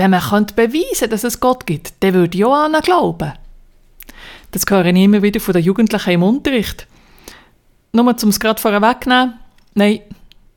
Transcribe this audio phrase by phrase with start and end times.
[0.00, 3.32] wenn man könnte beweisen dass es Gott gibt, dann würde ich auch an ihn glauben.
[4.50, 6.86] Das höre ich immer wieder von den Jugendlichen im Unterricht.
[7.92, 9.34] Nur um es gerade vorwegzunehmen,
[9.74, 10.00] nein,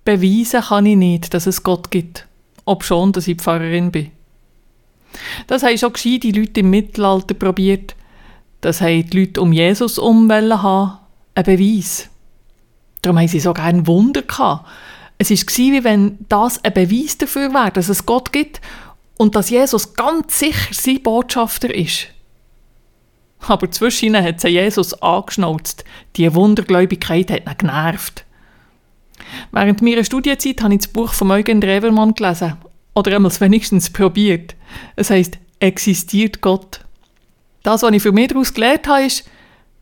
[0.05, 2.25] beweisen kann ich nicht, dass es Gott gibt,
[2.63, 4.11] ob schon, dass ich Pfarrerin bin.
[5.47, 7.95] Das haben schon gescheite Leute im Mittelalter probiert.
[8.61, 10.97] Das haben die Leute um Jesus um haben,
[11.35, 12.09] ein Beweis.
[13.01, 14.65] Darum haben sie so gerne Wunder gehabt.
[15.17, 18.61] Es war wie wenn das ein Beweis dafür wäre, dass es Gott gibt
[19.17, 22.07] und dass Jesus ganz sicher sein Botschafter ist.
[23.39, 25.83] Aber zwischen ihnen hat sie Jesus angeschnauzt.
[26.15, 28.25] Die Wundergläubigkeit hat ihn genervt.
[29.51, 32.57] Während meiner Studienzeit habe ich das Buch von Eugen Drewermann gelesen.
[32.95, 34.55] Oder einmal wenigstens probiert.
[34.95, 36.81] Es heißt Existiert Gott?
[37.63, 39.29] Das, was ich für mich daraus gelernt habe, ist,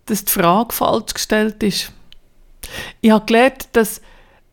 [0.05, 1.91] dass die Frage falsch gestellt ist.
[3.02, 4.02] Ich habe gelernt, dass,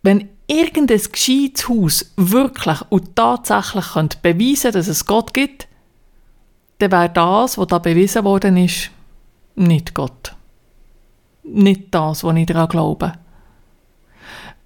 [0.02, 3.84] wenn irgendein gescheites Haus wirklich und tatsächlich
[4.23, 5.69] beweisen könnte, dass es Gott gibt,
[6.79, 8.91] dann wäre das, was da bewiesen worden ist,
[9.54, 10.35] nicht Gott.
[11.45, 13.13] Nicht das, was ich daran glaube.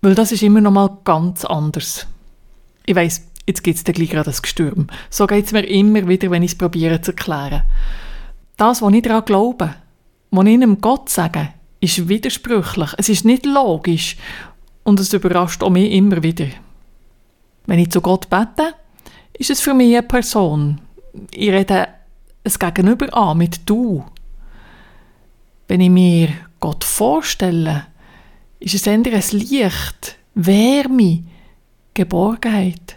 [0.00, 2.06] Weil das ist immer noch mal ganz anders.
[2.86, 4.88] Ich weiss, jetzt gibt es gleich gerade das Gestürm.
[5.10, 7.62] So geht es mir immer wieder, wenn ich es probiere zu erklären.
[8.56, 9.74] Das, was ich daran glaube,
[10.30, 11.48] was ich einem Gott sage,
[11.80, 12.90] ist widersprüchlich.
[12.98, 14.16] Es ist nicht logisch
[14.84, 16.46] und es überrascht auch mich immer wieder.
[17.66, 18.74] Wenn ich zu Gott bete,
[19.32, 20.80] ist es für mich eine Person.
[21.32, 21.88] Ich rede
[22.44, 24.04] es Gegenüber an mit Du.
[25.68, 26.28] Wenn ich mir
[26.60, 27.86] Gott vorstelle,
[28.58, 31.24] ist es eher ein Licht, Wärme,
[31.94, 32.96] Geborgenheit.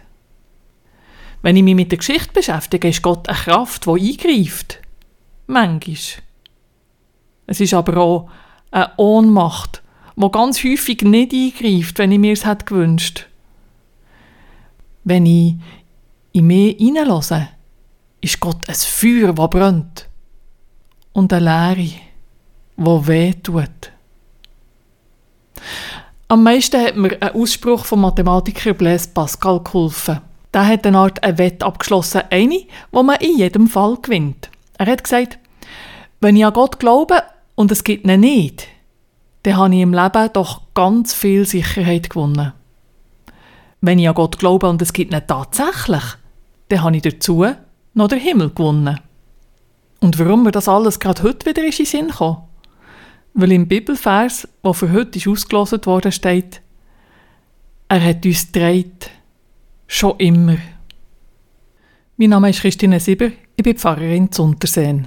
[1.42, 4.80] Wenn ich mich mit der Geschichte beschäftige, ist Gott eine Kraft, die eingreift.
[5.46, 5.96] Manchmal.
[7.46, 8.30] Es ist aber auch
[8.70, 9.82] eine Ohnmacht,
[10.16, 13.26] die ganz häufig nicht eingreift, wenn ich mir es hätte gewünscht.
[15.04, 15.54] Wenn ich
[16.32, 17.48] in mich hineinlasse,
[18.20, 20.08] ist Gott ein Feuer, das brennt.
[21.12, 21.90] Und eine Leere,
[22.76, 23.92] wo weh tut.
[26.28, 30.20] Am meisten hat mir ein Ausspruch vom Mathematiker Blaise Pascal geholfen.
[30.52, 34.50] Der hat eine Art ein Wett abgeschlossen, eine, wo man in jedem Fall gewinnt.
[34.78, 35.38] Er hat gesagt,
[36.20, 37.22] wenn ich an Gott glaube
[37.54, 38.66] und es gibt ihn nicht,
[39.46, 42.52] dann habe ich im Leben doch ganz viel Sicherheit gewonnen.
[43.80, 46.02] Wenn ich an Gott glaube und es gibt ihn tatsächlich,
[46.68, 47.46] dann habe ich dazu
[47.94, 48.98] noch den Himmel gewonnen.
[50.00, 52.38] Und warum mir das alles gerade heute wieder in den Sinn kommt?
[53.34, 56.60] Weil im Bibelvers, der für heute ist ausgelesen worden, steht,
[57.88, 59.10] er hat uns gedreht,
[59.86, 60.56] schon immer.
[62.16, 65.06] Mein Name ist Christine Sieber, ich bin Pfarrerin zu Unterseen.